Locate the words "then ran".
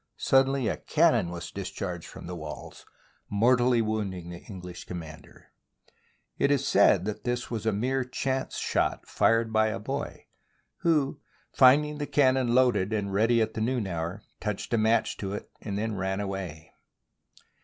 15.77-16.19